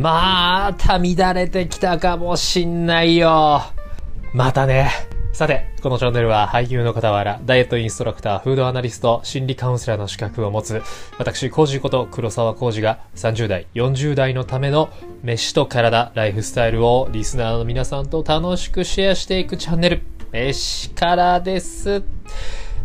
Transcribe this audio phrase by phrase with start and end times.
[0.00, 3.60] また乱れてきたかもしんないよ。
[4.32, 4.90] またね。
[5.34, 10.80] さて、このチャンネルは俳優の傍ら、ダイエットインストラクター、フードアナリスト、心理カウンセラーの資格を持つ、
[11.18, 14.88] 私、コージこと黒沢コージが30代、40代のための
[15.22, 22.02] 飯と体、ライフスタイルをリスナーの皆さんと楽しくシェアしていくチャンネル、飯からです。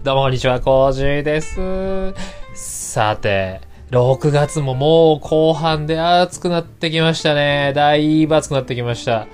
[0.04, 2.14] どうもこんにちは、コージです。
[2.54, 7.72] さて、6月ももう後半で暑くなってきましたね。
[7.76, 9.28] だいぶ暑くなってきました。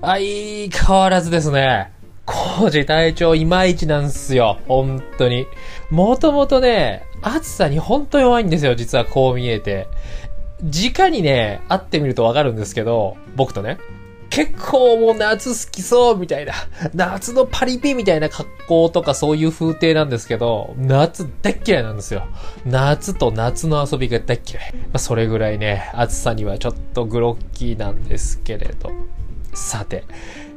[0.00, 1.92] 相変わらずですね。
[2.24, 4.58] 工事体調いまいちなんすよ。
[4.68, 5.46] 本当に。
[5.90, 8.74] もともとね、暑さに本当弱いんですよ。
[8.74, 9.88] 実はこう見えて。
[10.62, 13.78] 直にね、会ってみるとわかるんですけど、僕とね。
[14.38, 16.52] 結構もう夏好きそうみたいな。
[16.94, 22.22] 夏のパリピみたいな格好とかそういう風景なんですけど、夏大っ嫌いなんですよ。
[22.64, 24.72] 夏と夏の遊びが大っ嫌い。
[24.74, 28.92] まあ、それぐらいね、暑さにはちょっとグロッキーなんですけれど。
[29.54, 30.04] さて、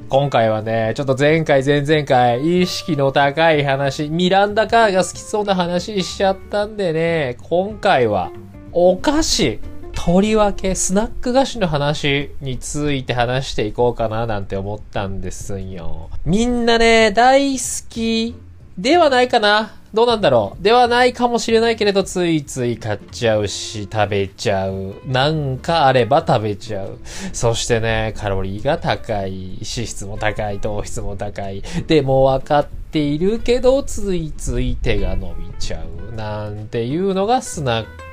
[0.09, 8.29] 今回はね、ちょっと前回前々回、意識の高い話、ミランダカーが好きそうな話しちゃったんでね、今回は、
[8.73, 9.59] お菓子、
[10.03, 16.09] とりわけスナック菓子の話について話していこうかななんて思ったんですよ。
[16.25, 18.35] みんなね、大好き
[18.79, 24.95] ではないかなどうなんだろうではないかもしれないけれど、ついつい買っちゃうし、食べちゃう。
[25.05, 26.97] なんかあれば食べちゃう。
[27.31, 29.49] そしてね、カロリーが高い。
[29.57, 30.57] 脂質も高い。
[30.59, 31.61] 糖質も高い。
[31.85, 36.15] でも分かっているけど、ついつい手が伸びちゃう。
[36.15, 38.10] なんていうのがスナック。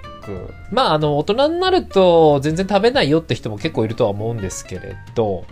[0.70, 5.44] まあ、あの、大人になると全然食べないよって人も結構いるとは思うんですけれど、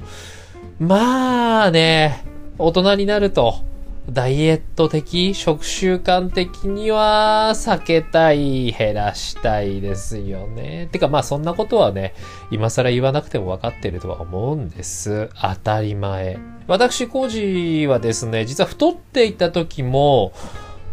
[0.78, 2.24] まあね、
[2.58, 3.66] 大人になると、
[4.10, 10.88] ダイエット的、食習慣的には避けたい、減らしたいですよね。
[10.92, 12.14] てかまあそんなことはね、
[12.52, 15.28] 今更言わなくても分かってるとは思うんです。
[15.34, 16.38] 当たり前。
[16.68, 20.32] 私、コージはですね、実は太っていた時も、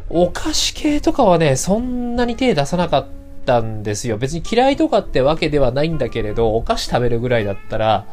[0.10, 3.23] お菓子系とかはね、そんなに手出さなかった
[3.62, 4.18] んですよ。
[4.18, 8.06] 別に嫌いとかってわけではないんだけれど、お菓子食べるぐらいだったら、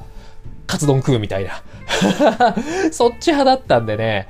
[0.67, 1.63] カツ丼食うみたいな。
[2.93, 4.29] そっち派だったんでね。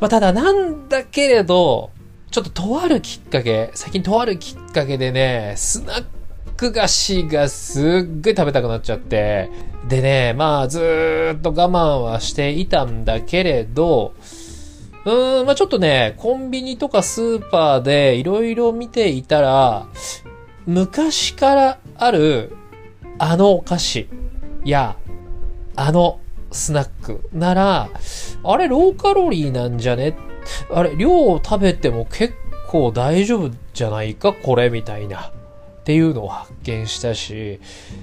[0.00, 1.90] まあ、ただなんだけれど、
[2.30, 6.04] ちょっととあるきっかけ、最近とあるきっかけでね、スナッ
[6.56, 9.50] ク菓子がすっごい食べたくなっちゃって、
[9.88, 14.14] でね、まあずーっと我慢はしていたんだけれど、
[15.04, 19.86] うーん、まあちょっとね、コンビニとかスーパーでいろいろ見ていたら、
[20.70, 22.52] 昔からある
[23.18, 24.08] あのお菓子
[24.64, 24.96] や、
[25.74, 26.20] あの
[26.52, 27.90] スナックなら、
[28.44, 30.16] あれローカロリーなんじゃね？
[30.72, 32.34] あれ、量を食べても結
[32.68, 35.32] 構大丈夫じゃないかこれみたいな。
[35.80, 37.58] っていうのを発見したし、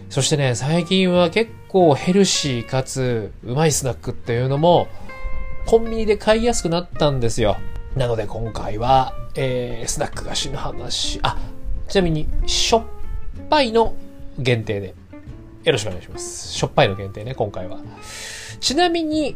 [0.10, 4.90] そしてね、最近は結構ヘルシーかつうまいスナックっていうのも、
[5.68, 7.56] コンビニで買いやすくなったんですよ。
[7.96, 11.22] なので今回は、えー、スナック菓子の話。
[11.24, 11.38] あ、
[11.88, 12.84] ちなみに、しょっ
[13.50, 13.96] ぱいの
[14.38, 14.94] 限定で。
[15.64, 16.54] よろしくお願いします。
[16.54, 17.80] しょっぱいの限定ね、今回は。
[18.60, 19.36] ちなみに、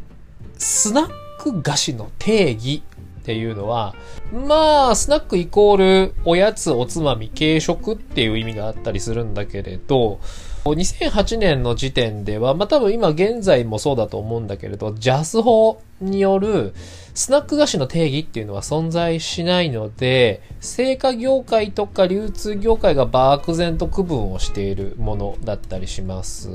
[0.58, 2.84] スナック菓子の定義
[3.22, 3.96] っていうのは、
[4.32, 10.20] まあ、スナックイコールおやつ、おつまみ、軽食っていう意味があったりするんだけれど、
[10.64, 16.74] 2008年の時点では、まあ多分今現在もそうだと思うんだけれど、ジャス法による
[17.14, 26.50] スナック菓子の定義っていうのは存在しないので、製菓業界とか流通業界が漠然と区分をしているものだったりします。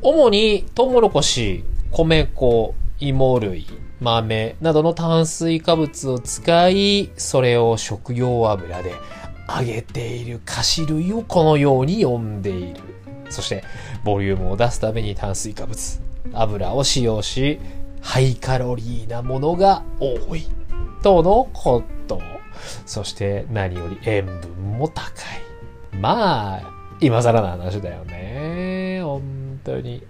[0.00, 3.66] 主にトウモロコシ、米粉、芋類、
[4.00, 8.92] 豆などの炭水化物を使い、それを食用油で
[9.48, 12.80] 揚げている菓子類をこのように呼んでいる。
[13.30, 13.64] そして、
[14.04, 16.00] ボリュームを出すために炭水化物、
[16.32, 17.58] 油を使用し、
[18.00, 20.46] ハイカロリーなものが多い。
[21.02, 22.20] とのこと。
[22.86, 25.96] そして何より塩分も高い。
[25.96, 29.00] まあ、今更な話だよね。
[29.02, 30.02] 本当に。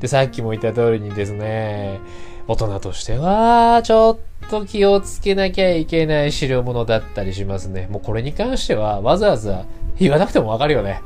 [0.00, 2.00] で、さっきも言った通りにですね、
[2.48, 7.88] 大人としては、ちょっと気をつけなきゃいけない代物だったりしますね。
[7.90, 9.64] もうこれに関しては、わざわざ
[9.98, 11.02] 言わなくてもわかるよね。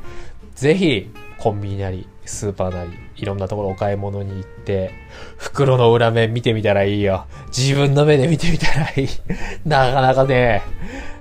[0.54, 4.92] ぜひ、コンビニなり、スーパーなり、いろんなところお買い物に行って、
[5.36, 7.26] 袋の裏面見てみたらいいよ。
[7.48, 9.08] 自分の目で見てみたらいい。
[9.66, 10.62] なかなかね、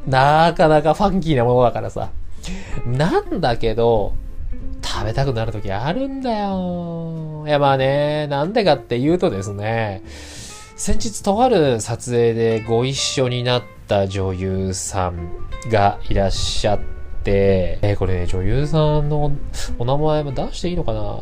[0.08, 2.10] なかなかファンキーなものだからさ。
[2.86, 4.14] なんだけど、
[4.82, 7.44] 食べたくなる時あるんだよ。
[7.48, 10.02] いやまあね、なんでかって言うとですね、
[10.80, 15.30] 先日とある撮影でご一緒になった女優さん
[15.70, 16.80] がいらっしゃっ
[17.22, 19.34] て、えー、これ、ね、女優さんの
[19.78, 21.20] お名前も出していいのかな？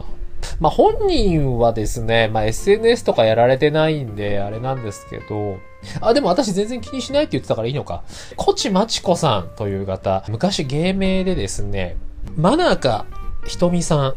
[0.60, 5.58] まあ、本人はですね、まあ、SNS とかやられてないんで、あれなんですけど、
[6.02, 8.04] あ、でも私全然気にしないって言ってたからいいのか。
[8.36, 11.98] コチマチコさんという方、昔芸名でですね、
[12.36, 13.08] 真中
[13.48, 14.14] ひとみさん、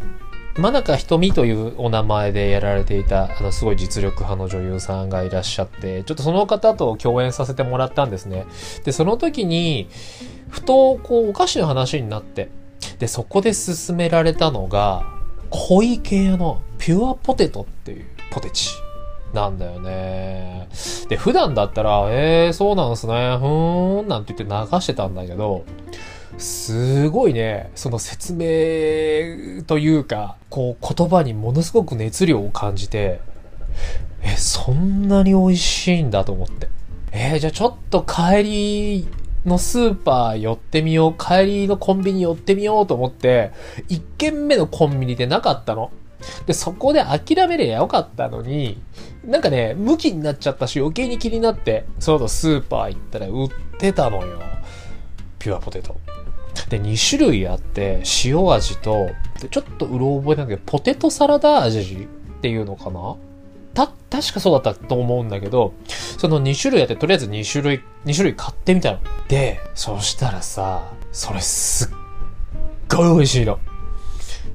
[0.56, 8.46] 真中ひとみというお名前でやられていた、あの、すごい実力派の女優さんがいらっしゃって、ちょっとその方と共演させてもらったんですね。
[8.84, 9.88] で、その時に、
[10.48, 12.50] ふと、こう、お菓子の話になって、
[12.98, 15.04] で、そこで勧められたのが、
[15.50, 18.70] 濃い系のピュアポテトっていうポテチ。
[19.32, 20.68] なんだよね。
[21.08, 25.64] で、普段だったら、えー、そうなんすね、ふーん、なんて言って流してたんだけど、
[26.40, 33.20] すごいね、その説明というか、こう言葉にものすごく熱量を感じて、
[34.22, 36.68] え、そんなに美味しいんだと思って。
[37.12, 39.08] えー、じゃあちょっと帰り
[39.44, 43.52] のスーパー寄ってみよう、帰りのコンビニ寄ってみようと思って、
[43.88, 45.90] 1軒目のコンビニでなかったの。
[46.46, 48.80] で、そこで諦めりゃよかったのに、
[49.24, 53.48] なんかね、向きになっちゃったし余計に気になって、その後スーパー行ったら売っ
[53.78, 54.38] てたのよ。
[55.38, 55.96] ピュアポテト。
[56.68, 59.10] で、2種類あって、塩味と、
[59.40, 63.16] でちょっとうろ覚えなんだけど、ポテトサラダ味っていうのかな？
[63.74, 65.74] た、確かそうだったと思うんだけど、
[66.18, 68.98] その2種類あって、とりあえず2種類、2種類買ってみたの。
[69.28, 71.88] で、そしたらさ、それすっ
[72.88, 73.58] ごい美味しいの。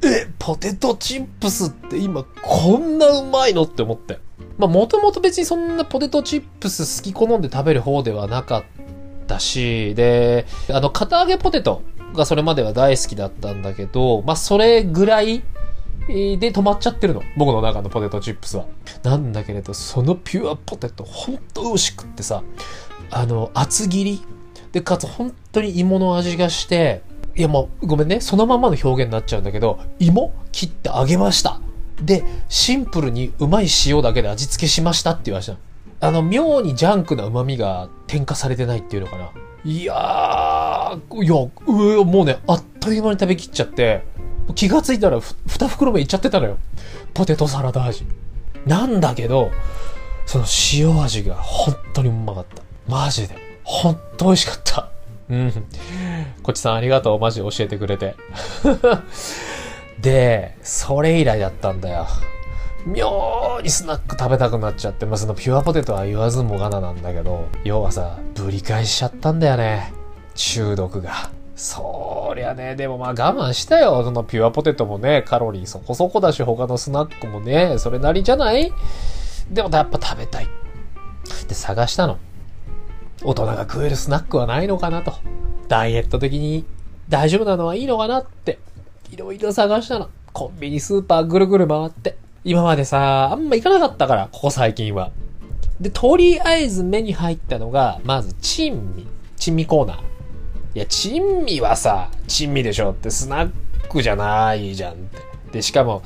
[0.03, 4.19] え、ポテトチップスって今こんなうまいのって思って。
[4.57, 8.63] まあもともと別にそんなポテトチップス好き好んで食べる方ではなかっ
[9.27, 11.81] たし、で、あの、片揚げポテト
[12.13, 15.43] がそれまでは大好きだったんだけど、まあそれぐらい
[16.07, 17.23] で止まっちゃってるの。
[17.37, 18.65] 僕の中のポテトチップスは。
[19.03, 22.43] なんだけれど、そのピュアポテト、ほんと美味しくってさ、
[23.11, 24.21] あの、厚切り
[24.71, 27.01] で、かつ本当に芋の味がして、
[27.35, 28.21] いやもう、ごめんね。
[28.21, 31.59] そのままの表現になっちゃうんだけど、芋切ってあげました。
[32.01, 35.59] で、シンプルにうまい塩だけで味付けしましたっていう味なの。
[36.05, 39.31] あの、妙にジャンクな旨味が添加されてないっていうのかな。
[39.63, 44.03] いやー、いや、うもうね、あっという間に食べきっちゃって、
[44.53, 46.59] 気がついたら二袋目いっちゃってたのよ。
[47.15, 48.05] ポテトサラダ味。
[48.67, 49.49] なんだけど、
[50.27, 52.61] その塩味が本当にうまかった。
[52.87, 53.35] マジで。
[53.63, 54.89] 本当美味しかった。
[55.29, 55.51] うん。
[56.43, 57.19] こっちさんありがとう。
[57.19, 58.15] マジで教えてくれて。
[59.99, 62.05] で、それ以来だったんだよ。
[62.85, 69.91] 妙にスナック食べたくなっちゃって、まあ、そのピュアポテトは言わずもがななんだけど、要はさ、ぶり返しちゃったんだよね。
[70.35, 71.31] 中毒が。
[71.55, 74.03] そりゃね、でもまあ我慢したよ。
[74.03, 78.71] そのピュアポテトもね、カロリーそこそこだし、他のスナックもね、それなりじゃない？
[79.49, 80.47] でもやっぱ食べたい。
[81.47, 82.19] で、探したの。
[83.23, 85.13] 大人が食えるスナックはないのかなと。
[85.69, 86.65] ダイエット的に
[87.07, 88.59] 大丈夫なのはいいのかなって。
[89.09, 90.09] いろいろ探したの。
[90.33, 92.17] コンビニ、スーパーぐるぐる回って。
[92.45, 95.09] 今までさ、あんま行かなかったから、ここ最近は。
[95.81, 99.07] で、とりあえず目に入ったのが、まず、珍味。
[99.35, 99.97] 珍味コーナー。
[100.75, 103.51] いや、珍味はさ、珍味でしょってスナッ
[103.89, 105.17] クじゃないじゃんって。
[105.53, 106.03] で、しかも、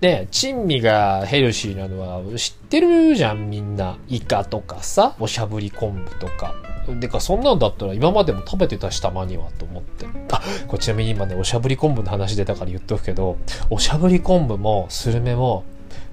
[0.00, 3.98] ね、珍味がヘルシーなのは知ってるじゃん、みんな。
[4.08, 6.54] イカとかさ、おしゃぶり昆布とか。
[6.94, 10.06] でか、そんなんだったら今までも食べてたしたまにはと思って。
[10.30, 13.36] あ、こちなみに今ね、おしゃぶり昆布の話出たから言っとくけど、
[13.70, 15.64] おしゃぶり昆布もスルメも、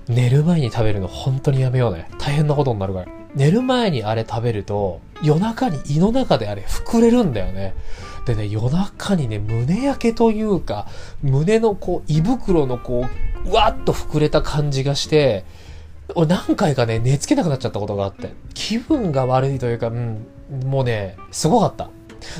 [0.07, 2.09] 寝る前に食べるの本当にやめようね。
[2.19, 3.07] 大変なことになるから。
[3.35, 7.73] 寝る前にあれ食べると、夜中に胃の中であれ膨れるんだよね。
[8.25, 10.87] でね、夜中にね、胸焼けというか、
[11.21, 13.05] 胸のこう、胃袋のこ
[13.45, 15.45] う、わっと膨れた感じがして、
[16.15, 18.33] 俺何回かね、寝つけなくなっちゃったことがあって。
[18.53, 21.89] 気分が悪いというか、うん、もうね、すごかった。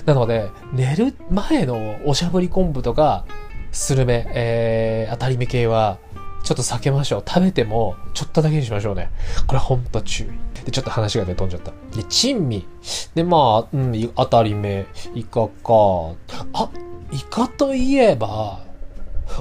[0.05, 3.25] なので、寝る前のおしゃぶり昆布とか、
[3.71, 5.97] スルメ、えー、当たり目系は、
[6.43, 7.23] ちょっと避けましょう。
[7.25, 9.09] 食べても、ちょっとだけにしましょうね。
[9.47, 10.27] これほんと注意。
[10.65, 11.71] で、ちょっと話がね、飛んじゃった。
[11.95, 12.67] で、珍味。
[13.15, 16.13] で、まあ、うん、当たり目、イカか。
[16.53, 16.69] あ、
[17.11, 18.59] イカといえば、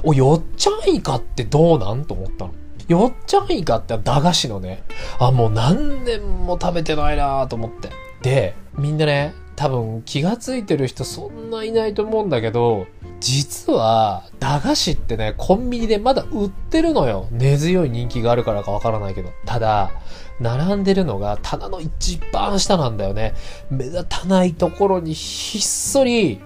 [0.03, 2.53] お、よっちゃんイカってどうなんと思ったの。
[2.87, 4.83] よっちゃんイカって駄菓子のね、
[5.19, 7.89] あ、もう何年も食べてないなと思って。
[8.23, 12.87] で、みんなね、多分気がついてる人そんないないと思うんだけど、
[13.19, 17.27] 実は、駄菓子ってね、コンビニでまだ売ってるのよ。
[17.31, 19.29] 根強い人気があるからかわからないけど。
[19.45, 19.91] ただ、
[20.39, 23.35] 並んでるのが棚の一番下なんだよね。
[23.69, 26.41] 目立たないところにひっそり、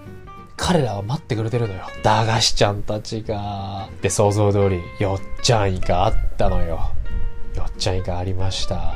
[0.57, 1.86] 彼らは待ってくれてるのよ。
[2.03, 3.89] 駄菓子ちゃんたちが。
[4.01, 6.91] で、想像通り、よっちゃんイカあったのよ。
[7.55, 8.96] よっちゃんイカありました。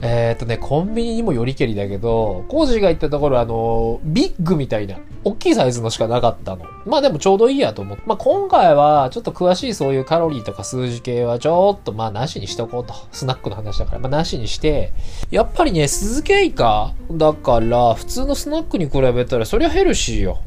[0.00, 6.64] えー、とね、コンビニにもよりけりだけど、コージが言ったところあの、ビッグみたいな、大きいサイズのしかなかったの。
[6.86, 8.04] まあでもちょうどいいやと思って。
[8.06, 12.94] まあ今回は、ちょっと詳しいそういうカロリーとか数字系はちょっとまあなしにしとこうと。
[13.10, 14.92] スナックの話だから、まあなしにして、
[15.30, 20.38] やっぱりね、鈴木イカだから、普通のスナックに比べたら、そりゃヘルシーよ。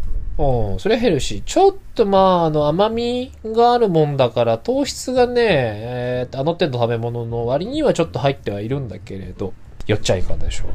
[0.42, 1.44] うん、それヘルシー。
[1.46, 9.54] ちょっとまあ、あの、甘みがあるもんだから、糖質がね、えー、あの程度食べ物の割にはちょっと入ってはいるんだけれど、
[9.86, 10.70] よっちゃいかんでしょう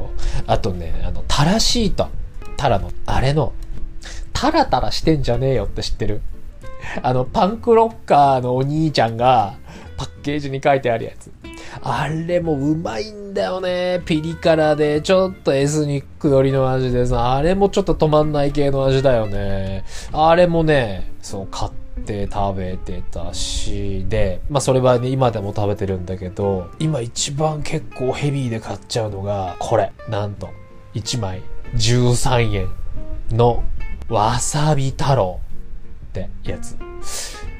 [0.47, 2.07] あとね、あの、タラシート。
[2.55, 3.53] タラの、あれの、
[4.33, 6.21] タラタラしてんじゃねえよって知ってる？
[7.01, 9.55] あの、パンクロッカーのお兄ちゃんが、
[9.97, 11.31] パッケージに書いてあるやつ。
[11.81, 14.01] あれもうまいんだよね。
[14.05, 19.85] ピリ辛で、ちょっとエスニック寄りの味でさ、あれもちょっと止まんない系の味だよね。
[20.11, 21.71] あれもね、そう、買っ
[22.03, 29.91] て食べてたし、で、まあそれはね、今でも食べてるんだけど、今一番結構ヘビーで買っちゃうのが、これ。
[30.09, 30.49] なんと、
[30.93, 31.41] 1枚
[31.75, 32.69] 13円
[33.31, 33.63] の
[34.09, 35.39] わさび太郎
[36.09, 36.77] ってやつ。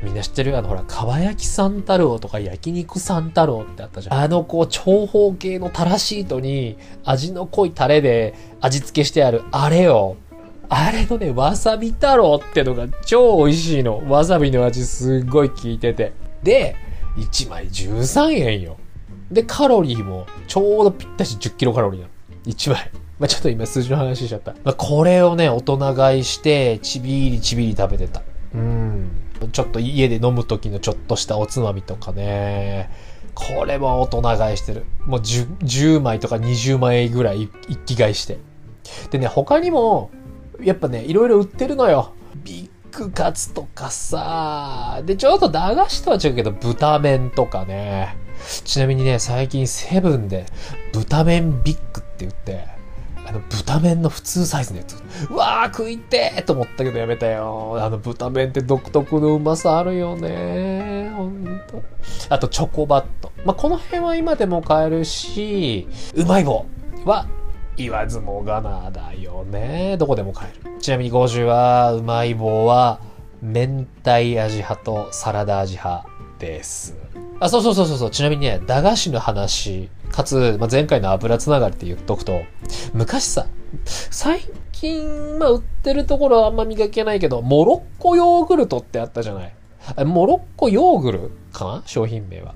[0.08, 0.58] みんな知ってる？
[0.58, 4.18] あのほら、かば焼き三太郎とか焼肉三太郎ってあったじゃん。
[4.18, 10.16] あのこう、長方形のタラシートに味の濃いタレで味付けしてあるあれよ。
[10.70, 14.10] あれのね、わさび太郎ってのが超美味しいの。
[14.10, 16.14] わさびの味すっごい効いてて。
[16.42, 16.78] で、
[17.18, 18.78] 1枚13円よ。
[19.30, 22.14] で、カロリーもちょうどぴったし10キロカロリーなの。
[22.46, 22.92] 1枚。
[23.20, 24.54] まあ、ちょっと今数字の話しちゃった。
[24.64, 28.22] まあ、これをね、大人買いして、ちびりちびり食べてた。
[28.54, 29.10] うん。
[29.52, 32.90] ちょっと家で飲む時のちょっとしたおつまみとかね。
[33.34, 34.86] これも大人買いしてる。
[35.06, 38.40] もう 10, 10枚とか20枚ぐらい一気買いして。
[39.12, 40.10] でね、他にも、
[40.62, 42.14] やっぱね、いろいろ売ってるのよ。
[42.44, 45.02] ビッグカツとかさ。
[45.06, 48.18] で、ちょっと駄菓子とは違うけど、豚麺とかね。
[48.64, 50.46] ちなみにね、最近セブンで
[50.94, 52.77] 豚麺ビッグって言って、
[53.28, 54.96] あの、豚麺の普通サイズのやつ。
[55.30, 57.76] うわー、食いてーと思ったけどやめたよ。
[57.78, 61.12] あの、豚麺って独特のうまさあるよね。
[61.14, 61.84] ほんと。
[62.30, 63.34] あと、チョコバット。
[63.44, 66.66] まあ、この辺は今でも買えるし、うまい棒
[67.04, 67.28] は
[67.76, 69.98] 言わずもがなだよね。
[69.98, 70.80] どこでも買える。
[70.80, 73.02] ちなみに50は、うまい棒は、
[73.42, 76.08] 明太味派とサラダ味派
[76.40, 76.96] です。
[77.40, 78.12] あ、そうそうそうそう。
[78.12, 82.42] ちなみにね、駄菓子の話かつ、まあ、前回の油つながりって言っとくと、
[82.94, 83.48] 昔さ、
[83.86, 84.42] 最
[84.72, 89.54] 近、まあ、売ってるところはあんま見かけないけど、モロッコヨーグルトってあったじゃない
[90.06, 91.84] モロッコヨーグルかな？
[91.86, 92.56] 商品名は。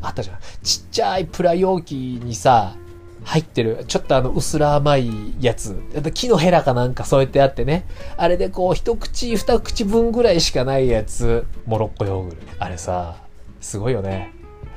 [0.00, 0.38] あったじゃん。
[0.62, 2.74] ちっちゃいプラ容器にさ、
[3.22, 5.80] 入ってる、ちょっとあの、薄ら甘いやつ。
[6.14, 7.86] 木のヘラかなんか添えてあってね。
[8.16, 11.46] あれでこう、一口、二口分ぐらいしかないやつ。
[11.66, 12.38] モロッコヨーグル。
[12.58, 13.16] あれさ、
[13.66, 14.32] すごいよね。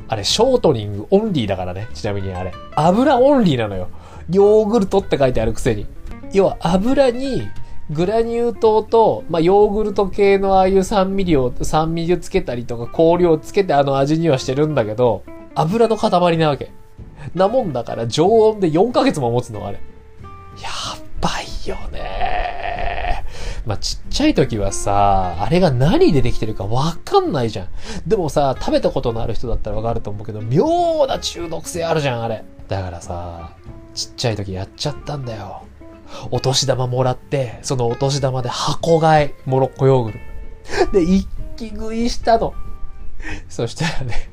[0.08, 1.88] あれ、ショートニングオンリーだからね。
[1.94, 2.52] ちなみにあれ。
[2.76, 3.90] 油オンリーなのよ。
[4.32, 5.86] ヨーグルトって書いてあるくせに。
[6.34, 7.48] 要は油に
[7.92, 16.72] グラニュー糖と、まあ、ヨーグルト系のああいう酸味料、酸味をつけたりとか香料をつけてあの味にはしてるんだけど、油の塊なわけ。
[17.36, 19.80] なもんだから常温で4ヶ月も持つのあれ。
[20.64, 20.70] や
[21.22, 22.39] ばいよね。
[23.70, 27.68] まあ、ちっちゃい時はさ、あれが何でできてるかわかんないじゃん。
[28.08, 32.44] でもさ、食べたことのある人だったらわかると思うけど、妙な中毒性あるじゃん、あれ。
[32.68, 33.52] だからさ、
[33.94, 35.62] ちっちゃい時やっちゃったんだよ。
[36.32, 40.20] お年玉もらって、そのお年玉で箱買い、モロッコヨーグル。
[40.92, 42.56] で、一気食いしたの。
[43.50, 44.32] そしたらね、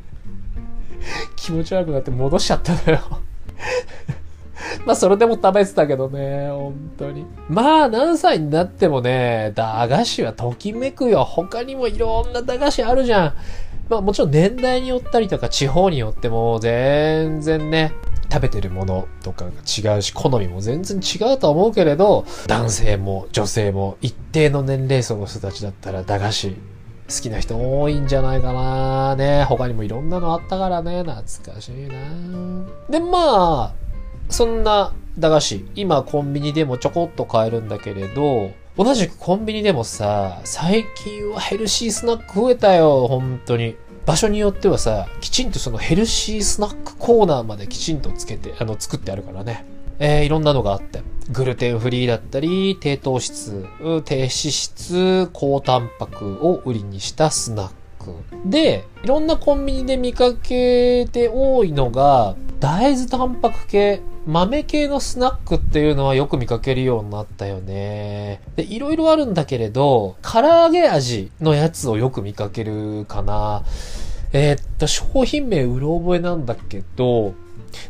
[1.37, 3.21] 気持ち悪くなって戻しちゃったのよ
[4.85, 7.26] まあそれでも食べてたけどね、本当に。
[7.49, 11.25] まあ何歳になってもね、駄菓子はときめくよ。
[11.25, 13.35] 他にもいろんな駄菓子あるじゃん。
[13.88, 17.92] まあもちろん年代によったりとか地方によっても全然ね、
[18.32, 26.50] 食べてるものとかが違うし、好みも全然違うと思うけれど、男性も女性も一定の年齢層の人たちだったら駄菓子
[27.08, 29.44] 好きな人多いんじゃないかなね。
[29.44, 31.04] 他にもいろんなのあったからね。
[31.04, 31.94] 懐かしいな
[32.90, 33.75] で、まあ、
[34.28, 43.76] そんな駄菓子、今コンビニでもちょこっと買えるんだけれど、同じくコンビニでもさ、最近はヘルシースナック増えたよ、本当に。
[44.04, 49.64] 場所によってはさ、きちんとそのヘルシースナックコーナーまできちんとつけて、あの、作ってあるからね。
[49.99, 51.02] えー、いろんなのがあって。
[51.30, 53.66] グルテンフリーだったり、低糖質、
[54.04, 57.68] 低脂質、高タンパクを売りにしたスナッ
[57.99, 58.14] ク。
[58.45, 68.41] で、いろんなコンビニで見かけて多いのが、大豆タンパク系、豆系のスナックっていうのはよく見かけるようになったよね。
[68.57, 73.63] で、いろいろあるんだけれど、唐揚げ味のやつをよく見かけるかな。
[74.33, 77.35] えー、っと、商品名うろ覚えなんだけど、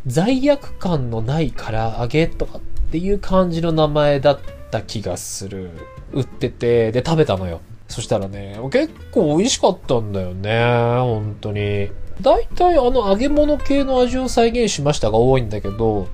[0.06, 5.70] 罪悪感のない唐揚げとかっていう感じの名前だった気がする。
[6.12, 7.60] 売ってて、で食べたのよ。
[7.88, 10.50] そしたらね、結構美味しかったんだよね。
[11.00, 11.90] 本当に。
[12.20, 16.08] 大体あの揚げ物系の味を再現しましたが多いんだけど、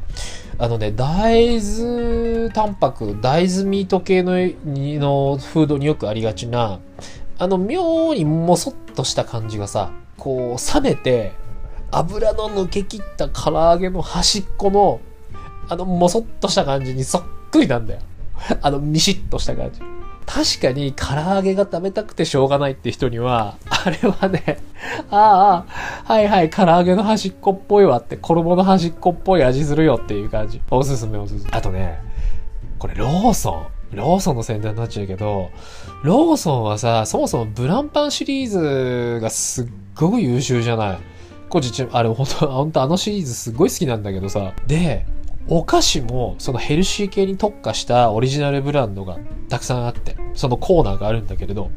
[0.58, 6.80] あのね、大豆タンパク、大豆ミート系ののフードによくありがちな、
[7.38, 11.32] あの妙にもそっとした感じがさ、こう冷めて、
[11.90, 15.00] 油の抜けきった唐揚げの端っこの、
[15.68, 18.00] あのもそっとした感じにそっくりなんだよ。
[18.60, 19.80] あのミシッとした感じ。
[20.26, 24.58] 確かに唐揚げが食べたくてしょうがないって人には、あれはね、
[25.10, 25.64] あ
[26.06, 30.60] あ、はいはい、唐揚げの端っこっぽいわって、衣の端っこっぽい味するよっていう感じ。
[30.70, 31.50] おすすめおすすめ。
[31.52, 32.00] あとね、
[32.78, 33.66] これローソン。
[33.96, 35.50] ローソンの宣伝になっちゃうけど、
[36.02, 40.98] ローソンはさ、そもそもブランパンシリーズがすっごく優秀じゃない。
[41.50, 44.54] こじち、あれ本当本当あのシリーズすっごい好きなんだけどさ。
[44.66, 45.04] で、
[45.48, 49.18] お菓子もそのヘルシー系に特化したオリジナルブランドが
[49.48, 51.70] たくさんあって、そのコーナーがあるんだけれど、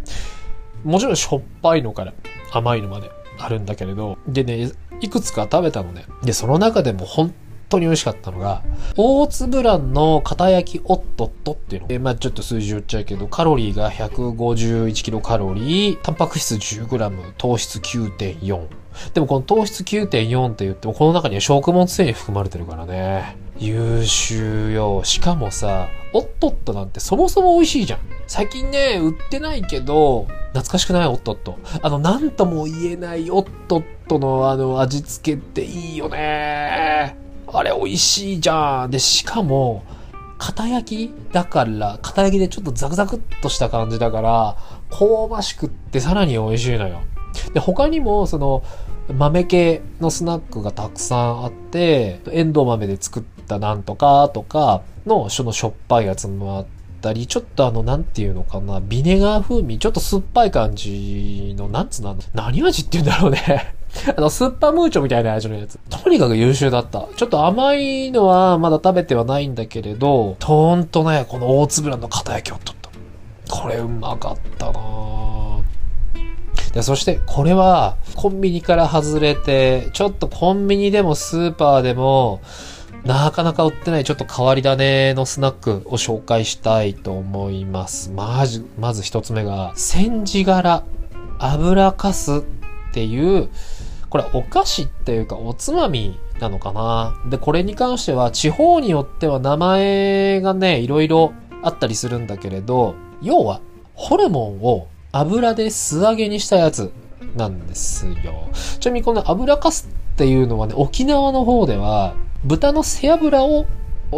[0.84, 2.14] もちろんしょっぱいのから
[2.52, 6.06] 甘いのまであるんだけれど、でね、いくつか食べたのね。
[6.24, 7.34] で、その中でも本
[7.70, 8.64] 当に美味しかったのが、
[8.96, 11.88] 大粒卵の片焼きオットットっていうの。
[11.90, 18.68] えまあちょっと数字言っちゃうけど、カロリーが151キロカロリー、タンパク質 10g、糖質9.4。
[19.14, 23.45] でもこの糖質9.4って言っても、この中には食物繊維含まれてるからね。
[23.58, 25.04] 優秀よ。
[25.04, 28.00] しかもさ、おっとっとなんてそもそも美味しいじゃん。
[28.28, 31.58] 最近ね、売ってないけど、懐かしくないおっとっと。
[31.82, 37.18] あの、なんとも言えないおっとっとのあの味付けっていいよね。
[37.48, 38.92] あれ美味しいじゃん。
[38.92, 39.84] で、しかも、
[40.38, 44.58] 片焼きだから、片焼きでちょっとザクザクっとした感じだから、
[44.90, 47.02] 香ばしくってさらに美味しいのよ。
[47.54, 48.64] で、他にも、その、
[49.14, 56.66] 豆系のスナックがたくさんあって、エンドウ豆で作ったなんとかとかの、そのしょっぱいやつもあっ
[57.02, 63.76] たり、ちょっとあの、なんていうのかな、ビネガー風味、ちょっと酸っぱい感じの、なんつうの、何味って言うんだろうね
[64.16, 65.80] あの、スーパームーチョみたいな味のやつ。
[65.90, 67.08] とにかく優秀だった。
[67.16, 72.90] ちょっと甘いのはまだ食べてはないんだけれど、とーんとね、この大粒の片焼きをとった。
[73.50, 74.80] これうまかったな
[76.74, 82.42] で、そして、これは、コンビニから外れて、ちょっとコンビニでもスーパーでも、
[83.06, 88.10] なかなか売ってないちょっと変わり種のスナックを紹介したいと思います。
[88.10, 90.84] まず、まず一つ目が、煎じ柄
[91.38, 93.50] 油かすっていう、
[94.10, 103.62] これお菓子っていうかおつまみなのかなで、これに関しては地方によっては名前がね、いろいろあったりするんだけれど、要は
[103.94, 106.92] ホルモンを油で素揚げにしたやつ
[107.36, 108.50] なんですよ。
[108.80, 113.66] ちなみにこの油かすっていうのはね、沖縄の方では豚の背脂を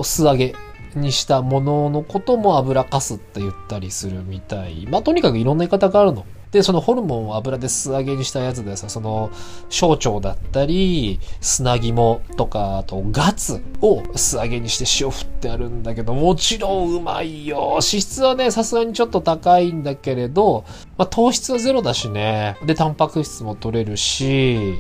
[0.04, 0.54] 素揚げ
[0.96, 4.86] にしたもののことも油かすって言ったりするみたい。
[4.88, 6.26] まあ、とにかくいろんな言い方があるの。
[6.52, 9.32] で、そのホルモンを油で素揚げにしたやつでさ、その、
[9.70, 17.72] 小腸だったり、砂肝とか、あとガツを素揚げにして塩振ってあるんだけど、もちろんうまいよ。
[17.72, 20.64] 脂質はね、さすがにちょっと高いんだけれど、
[20.98, 22.56] まあ、糖質はゼロだしね。
[22.66, 24.76] で、タンパク質も取れるし、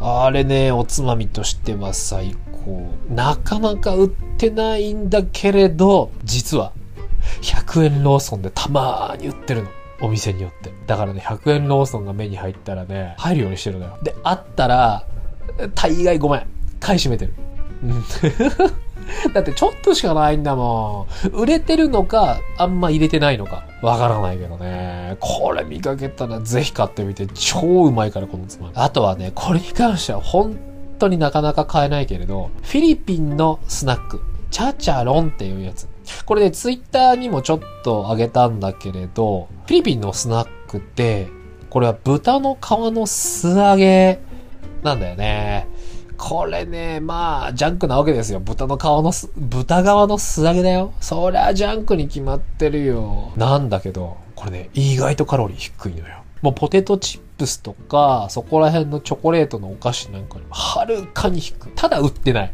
[0.00, 2.34] あれね、おつまみとしては最
[2.64, 2.90] 高。
[3.10, 6.72] なかなか売ってないんだけれど、実は、
[7.42, 9.68] 100円ローソンでたまーに売ってるの。
[10.02, 10.72] お店によって。
[10.86, 13.98] だからね、100円ローソンが目に入ったらね、入るようにしてるのよ。
[14.02, 15.04] で、あったら、
[15.74, 16.46] 大概ごめん。
[16.80, 17.34] 買い占めてる。
[19.32, 21.28] だってちょっとしかないんだもん。
[21.28, 23.64] 売れてるのか、あんま入れてないのか。
[23.82, 25.16] わからないけどね。
[25.20, 27.26] これ見かけたらぜひ買ってみて。
[27.28, 28.72] 超うまいから、このつまみ。
[28.76, 30.58] あとはね、これに関しては本
[30.98, 34.20] 当になかなか買えないけれど、フィリピンのスナック。
[34.50, 35.88] チャチャロンっていうやつ。
[36.26, 41.28] これね、ツイッターにもちょっと上げたんだけれど、フィリピンのスナックって、
[41.70, 44.20] これは豚の皮の素揚げ
[44.82, 45.68] なんだよね。
[46.22, 48.40] これね、まあ、ジャンクなわけですよ。
[48.40, 50.92] 豚の皮のす豚側の素揚げだよ。
[51.00, 53.32] そりゃジャンクに決まってるよ。
[53.36, 56.16] なんだけど、これね、意外とカロリー低いのよ。
[56.42, 61.72] もうポテトチップスとか、そこら辺のチョコレートのお菓子なんかにもはるかに低い。
[61.74, 62.52] ただ売ってない。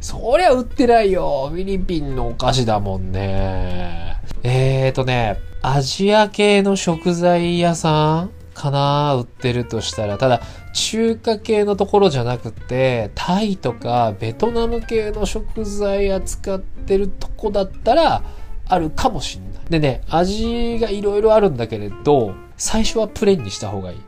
[0.00, 1.48] そりゃ売ってないよ。
[1.50, 4.16] フィリピンのお菓子だもんね。
[4.42, 9.14] えーとね、アジア系の食材屋さんかな？
[9.14, 10.18] 売ってるとしたら。
[10.18, 10.42] ただ、
[10.74, 18.22] 中華系のところじゃなくて、タイとかベトナム系の食材扱ってるとこだったら、
[18.66, 19.62] あるかもしんない。
[19.70, 23.98] でね、味がいろいろあるんだけれど、最初はプレーンにした方がいい。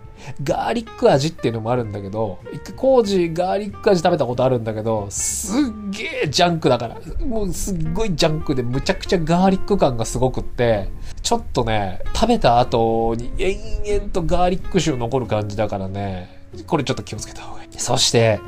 [0.43, 6.97] ガーリック味っていうのもあるんだけど、一回コージガーリック味食べたことあるんだけど、すっげえジャンクだから。
[7.25, 10.89] もうすっごいジャンクでむちゃくちゃガーリック感がすごくって、
[11.23, 17.69] ちょっとね、食べた後に延々とガーリック臭残る感じだからね、これちょっと気をつけた方がいい。
[17.79, 18.41] そして、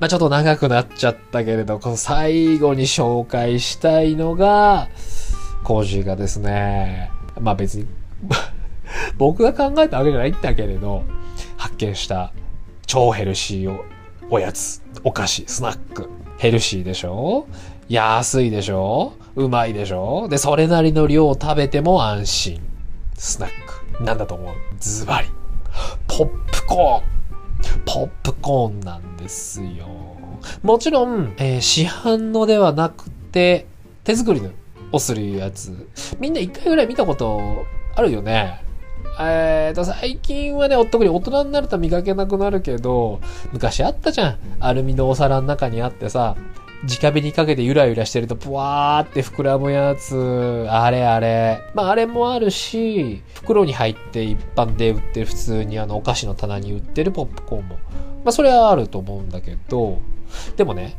[0.00, 4.88] まあ、ちょっと長くなっちゃったけれど、この最後に紹介したいのが、
[5.64, 7.86] コージーがですね、まあ別に
[9.16, 11.04] 僕が考えたわけじゃないんだけれど、
[11.56, 12.32] 発見した
[12.86, 13.80] 超ヘルシー
[14.28, 16.08] おやつ、お菓子、スナック。
[16.38, 17.46] ヘルシーでしょ？
[17.88, 19.12] 安いでしょ？
[19.36, 20.26] うまいでしょ？
[20.28, 22.60] で、それなりの量を食べても安心。
[23.16, 23.50] スナッ
[23.96, 24.02] ク。
[24.02, 24.54] なんだと思う？
[24.80, 25.28] ズバリ。
[26.08, 27.02] ポップコーン。
[27.84, 29.86] ポップコーンなんですよ。
[30.62, 33.66] もちろん、えー、市販のではなくて、
[34.04, 34.50] 手作りの
[34.92, 35.88] をするやつ。
[36.18, 38.62] みんな一回ぐらい見たことあるよね。
[39.20, 43.20] えーと、最近はね、特に大人になると見かけなくなるけど、
[43.52, 44.38] 昔あったじゃん。
[44.60, 46.36] アルミのお皿の中にあってさ、
[46.84, 50.66] 直火にかけてゆらゆらしてると、ぷわーって膨らむやつ。
[50.68, 51.60] あれあれ。
[51.74, 57.76] まあ、あれもあるし、袋に入って一般で売ってる普通にあの、お菓子の棚に売ってるポップコーンも。
[58.24, 60.00] まあ、それはあると思うんだけど、
[60.56, 60.96] でもね、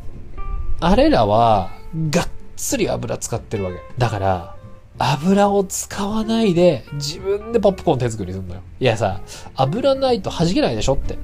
[0.80, 1.70] あれらは、
[2.10, 3.78] がっつり油使ってるわけ。
[3.98, 4.56] だから、
[4.96, 8.60] 油を使わないで自分でポップコーン手作りするのよ。
[8.78, 9.20] いやさ、
[9.56, 11.18] 油ないと弾けないでしょって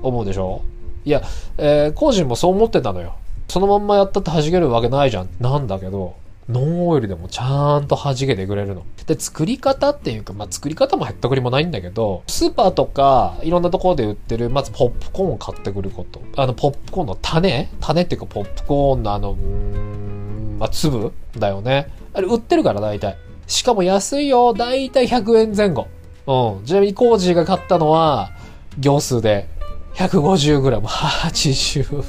[0.00, 0.62] 思うでしょ？
[1.04, 1.20] いや、
[1.58, 3.16] えー、コージンもそう思ってたのよ。
[3.50, 5.28] そのまんまやったって弾けるわけないじゃん。
[5.40, 6.14] なんだけど、
[6.48, 8.84] ノンオイルでもちゃんと弾けてくれるの。
[9.06, 16.22] で、作り方っていうか、まあ、作り方もへったくりもないんだけど、スーパーとか、いろんなところで売ってる、まずポップコーンを買ってくること。
[16.36, 17.68] あの、ポップコーンの種？
[17.80, 21.88] 種っていうか、ポップコーンのあの、うーん、まあ、粒だよね。
[22.14, 23.16] あれ売ってるから大体。
[23.48, 24.54] しかも安いよ。
[24.54, 25.88] 大体100円前後。
[26.28, 26.64] うん。
[26.64, 28.30] ちなみにコージーが買ったのは、
[28.78, 29.48] 行数で
[29.94, 32.04] 150g80 円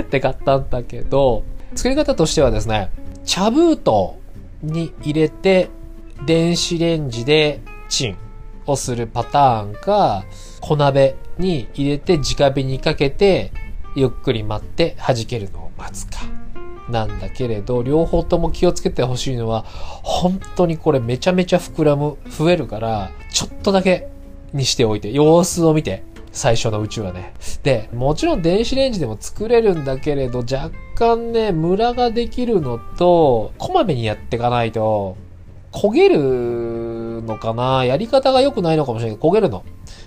[0.00, 2.90] って買ったんだけど、作り方としてはですね、
[3.24, 3.90] 茶封筒
[4.62, 5.68] に入れて、
[6.26, 8.16] 電子レンジでチン
[8.66, 10.24] をするパターンか、
[10.60, 13.52] 小鍋に入れて直火にかけて、
[13.94, 16.24] ゆっくり待って弾けるのを待つか。
[16.88, 19.64] なんだけれど、両方とも気をつけてほしいのは、
[20.02, 24.08] 本当にこれめちゃめちゃ膨らむ、増えるから、ちょっとだけ
[24.52, 26.02] にしておいて、様子を見て、
[26.34, 27.32] 最初のうちはね。
[27.62, 35.16] で、もちろん電子レンジでも作れるんだけれど、若干ね、ムラができるのと、こまめにやっていかないと、
[35.72, 37.84] 焦げるのかな？
[37.84, 39.64] やり方が良くないのかもしれないけど、焦げるの。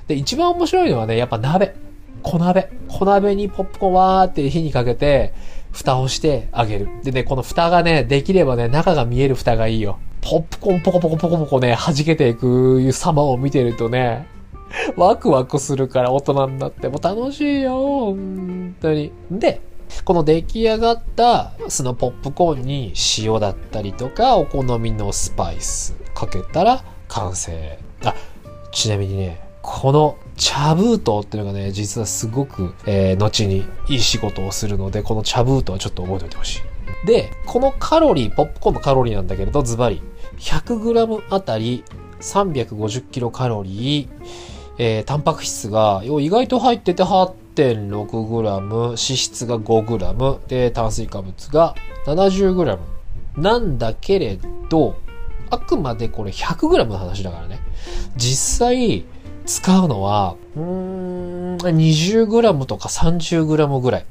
[0.07, 1.75] で、一番面白いのはね、やっぱ鍋。
[2.23, 2.69] 小鍋。
[2.87, 5.33] 小鍋にポップコーンわーって火にかけて、
[5.71, 6.89] 蓋をしてあげる。
[7.03, 9.99] でね、この蓋がね、できればね、中が見える蓋がいいよ。
[10.21, 14.27] ポップコーンポコポコポコポコね、弾けていく様を見てるとね、
[14.95, 19.11] ワクワクするから大人になっても楽しいよ、本当に。
[19.31, 19.61] で、
[20.03, 27.79] この出来上がったそのポップコーンに塩だったりとかお好みのスパイスかけたら完成。
[28.03, 28.13] あ、
[28.71, 36.61] ちなみにね、この茶封筒っていうのがね、実はすごく、えー、後にいい仕事をするので、この茶封筒はちょっと覚えておいてほしい。
[37.05, 40.01] で、このカロリー、ポップコーンのカロリーなんだけれど、ズバリ、
[40.39, 41.83] 100g あたり
[42.19, 52.77] 350キロカロリー、えー、タンパク質が意外と入ってて 8.6g、脂質が 5g、で、炭水化物が 70g
[53.37, 54.95] なんだけれど、
[55.49, 57.59] あくまでこれ 100g の話だからね。
[58.15, 59.05] 実際、
[59.45, 64.05] 使うのは、うーん、20g とか 30g ぐらい。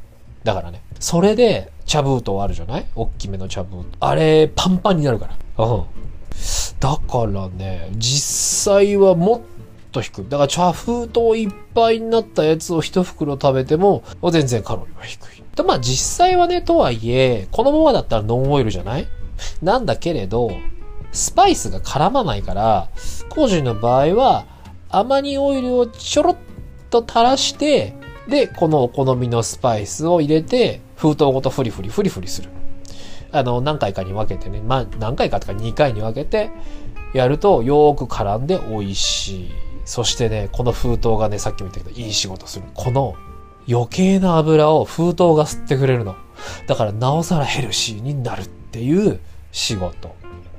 [0.44, 0.82] だからね。
[0.98, 2.86] それで、茶封筒あるじゃない？
[2.96, 3.96] 大きめの茶封筒。
[4.00, 5.26] あれ、パンパンになるか
[5.58, 5.64] ら。
[5.64, 5.84] うん。
[6.80, 9.40] だからね、実際はもっ
[9.96, 10.28] と低い。
[10.28, 15.42] だから茶封筒いっぱいになったやつを一袋食べても、全然カロリーは低い。
[15.56, 19.08] で、まあ実際はね、とはいえ、このままだったらノンオイルじゃない？
[19.62, 20.50] なんだけれど、
[21.12, 22.88] スパイスが絡まないから、
[23.30, 24.46] コージの場合は、
[24.90, 26.36] アマニオイルをちょろっ
[26.90, 27.94] と垂らして、
[28.28, 32.50] で、このお好みのスパイスを入れて、封筒ごとフリフリフリフリする。
[33.32, 36.50] あの、何回かに分けてね、まあ、何回かとか2回に分けて、
[37.14, 39.50] やるとよーく絡んで美味しい。
[39.86, 42.64] そしてね、この封筒がね、さっきも言ったけど、いい仕事する。
[42.74, 43.14] この
[43.68, 46.16] 余計な油を封筒が吸ってくれるの。
[46.66, 49.20] だからなおさらヘルシーになるっていう
[49.52, 50.14] 仕事。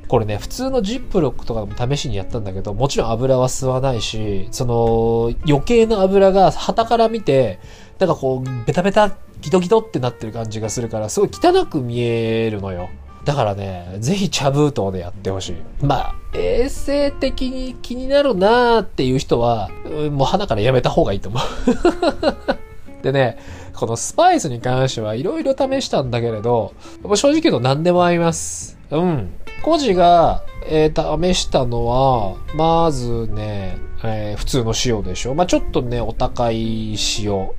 [0.08, 7.60] これね、普通のジップロックとかも試しにやったんだけど、もちろん油は吸わないし、その、余計な油が旗から見て、
[8.00, 12.90] なんかこう、ベタベタ、ギトギトってなってる感じがするから、すごい汚く見えるのよ。
[13.28, 15.56] だからね、ぜひ茶封筒でやってほしい。
[15.86, 19.70] まあ、衛生的に気になるなーっていう人は、
[20.12, 21.44] もう鼻からやめた方がいいと思う。
[23.04, 23.38] でね、
[23.74, 28.80] このスパイスに関してはいろいろ試したんだけれど、正直言うと何でも合います。
[28.92, 29.34] うん。
[29.62, 35.36] コジが、えー、試したのは、まずね、えー、普通の塩でしょ。
[35.36, 37.50] まあちょっとね、お高い塩。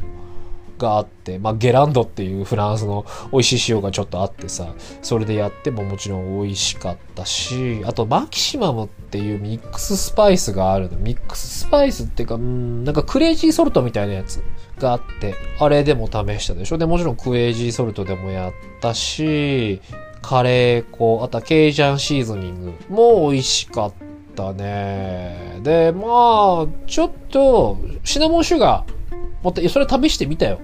[0.78, 10.98] があって、まあ、ゲランドっていうフランスの美味しい塩がちょっとあってさ、それでやってももちろん美味しかったし、あとマキシマムっていうミックススパイスがあるの。
[10.98, 14.42] ミックススパイスっていうか、うん、なんかクレイジーソルトみたいなやつ
[14.78, 16.78] があって、あれでも試したでしょ。
[16.78, 19.80] で、もちろんクレイジーソルトでもやったし、
[20.22, 23.92] カレー粉、あとはケイジャンシーズニングも美味しかっ
[24.34, 25.58] たね。
[25.62, 30.60] で、まあ、ちょっと、シナモンシュガー、もっと、それ試してみたよ。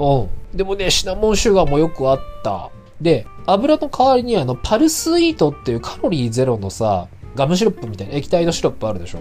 [0.00, 0.56] うん。
[0.56, 2.70] でもね、シナモンシュガーもよくあった。
[3.00, 9.20] で、油の代わりにあの、パルスイートっていうカロリーゼロのさ、ガムシロップみたいな液体のシロップあるでしょ？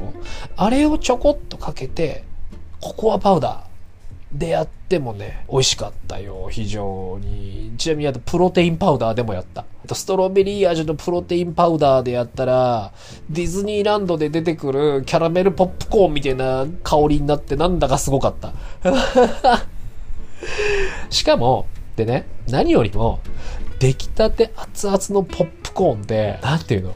[0.57, 2.23] あれをちょこっとかけて、
[2.81, 6.49] ココアパウダーでやってもね、美味しかったよ。
[6.49, 7.73] 非常に。
[7.77, 9.61] ちなみにあとプロテインパウダーでもやった。
[9.61, 12.91] あとストロベリー味のプロテインパウダーでやったら、
[13.29, 18.53] ディズニーランドで出てくるキャラメルポップコーンみたいな香りになってなんだかすごかった。
[21.09, 23.19] しかも、でね、何よりも、
[23.79, 26.95] 出来たて熱々のポップコーンって、なんていうの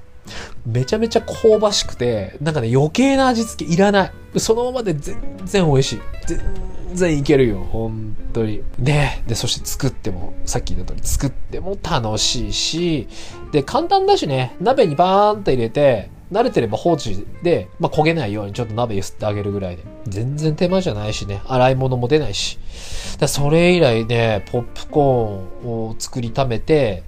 [0.66, 4.12] めちゃめちゃ香ばしくて、なんかね、余計な味付けいらない。
[4.38, 6.02] そのままで全然美味しい。
[6.26, 6.40] 全
[6.94, 7.60] 然いけるよ。
[7.72, 8.64] 本当に。
[8.78, 13.08] ねで、そして作っても、さっき言った通り作っても楽しいし、
[13.52, 19.84] で、簡単だしね、鍋にバーンって入れて、慣れてれば放置で、まあ、焦げないようにちょっと鍋揺すってあげるぐらいで。
[20.08, 22.58] 全然手間じゃないしね、洗い物も出ないし。
[23.20, 27.04] だそれ以来ね、ポップコーンを作りためて、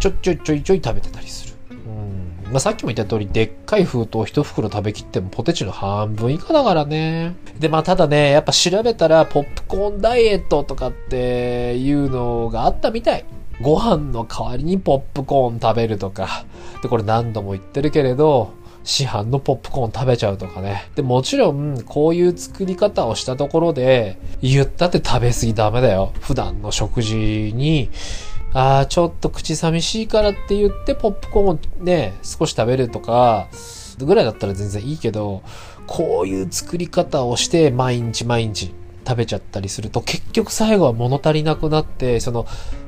[0.00, 1.54] ちょっちょいちょいちょい食べてたりする。
[1.70, 2.52] うん。
[2.52, 7.36] まあ、さっきも言った通り、でっかい封筒一袋食べきってもポテチの半分以下だからね。
[7.58, 13.24] で、まあ、ただね、やっぱ調べたら、ポップコーンダイエットとかっていうのがあったみたい。
[13.64, 16.44] ご飯の代わりにポップコーン食べるとか。
[16.82, 18.52] で、これ何度も言ってるけれど、
[18.84, 20.90] 市販のポップコーン食べちゃうとかね。
[20.94, 26.12] で、もちろん、こういう作り方をしたところで、言ったって食べ過ぎダメだよ。
[26.20, 27.88] 普段の食事に、
[28.52, 33.48] ああ、ちょっと口寂しいからって言ってポップコーンね、少し食べるとか、
[33.98, 35.42] ぐらいだったら全然いいけど、
[35.86, 38.72] こういう作り方をして毎日毎日
[39.06, 42.46] 食べちゃったりすると結局最後は物足りなくなって、その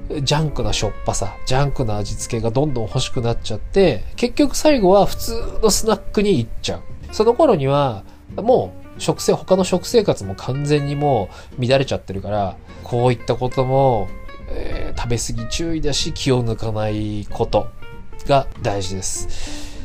[0.09, 6.83] ジャンクなしょっぱさ、ジャンクな味付けがどんどん欲しくなっちゃって、結局最後は普通のスナックに行っちゃう。
[7.13, 8.05] その頃には、
[8.37, 14.09] もう食生、他の食生活も完全にもう乱れちゃってるから、こういったことも、
[14.49, 17.69] えー、食べ過ぎ注意だし気を抜かないこと
[18.27, 19.77] が大事です。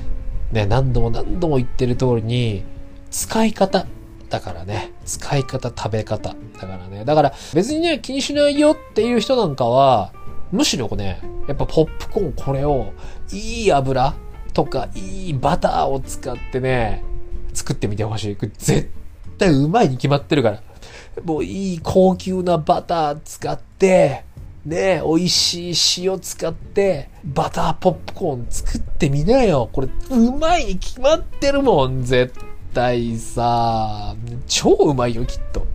[0.52, 2.64] ね、何度も何度も言ってる通りに、
[3.10, 3.88] 使い方。
[4.32, 6.36] だからね、使い方、食べ方。
[6.60, 7.04] だからね。
[7.04, 10.14] だから別にね、気にしないよっていう人なんかは、
[10.54, 12.94] むしろね、やっぱポップコーンこれを、
[13.34, 14.14] いい油
[14.54, 17.04] とか、いいバターを使ってね、
[17.54, 18.38] 作ってみてほしい。
[18.58, 18.90] 絶
[19.38, 20.64] 対うまいに決まってるから。
[21.26, 24.24] もういい高級なバター使って、
[24.66, 25.74] ね美味しい
[26.06, 29.70] 塩使って、バターポップコーン作ってみなよ。
[29.74, 32.34] これ、うまいに決まってるもん、絶
[32.74, 34.16] 対さ、
[34.48, 35.66] 超うまいよ、きっと。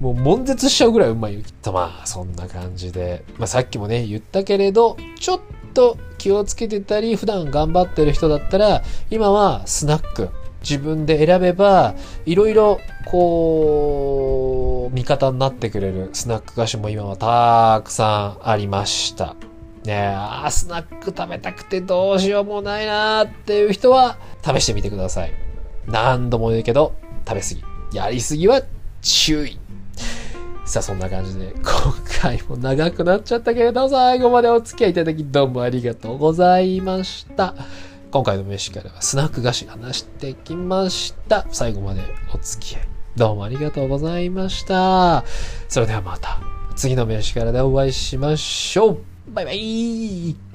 [0.00, 1.72] もう悶絶しちゃうぐらいうまいよ、きっと。
[1.72, 3.24] まあ、そんな感じで。
[3.38, 5.40] まあ、さっきもね、言ったけれど、ちょっ
[5.74, 10.30] と気をつけてたり、普段頑張ってる人だったら、今はスナック。
[10.62, 11.94] 自分で選べば、
[12.26, 19.36] いろいろ、こう、味方になってくれるスナック菓子も今はたくさんありました。
[19.84, 25.49] ねえ、あスナック食べたくてどうしようもないなーっていう人は、試してみてください。
[25.86, 26.94] 何度も言うけど、
[27.26, 27.48] 食べ過
[27.92, 27.96] ぎ。
[27.96, 28.62] やりすぎは
[29.02, 29.58] 注意。
[30.64, 31.64] さあ、そんな感じで、今
[32.20, 37.54] 回も長くなっちゃったけれど、最後までお付き合いいただき、どうもありがとうございました。
[38.10, 41.46] 今回の飯からはスナック菓子話してきました。
[41.50, 42.02] 最後まで
[42.34, 45.24] お付き合い、どうもありがとうございました。
[45.68, 46.40] それではまた、
[46.76, 48.98] 次の飯からでお会いしましょう。
[49.28, 50.49] バイバイ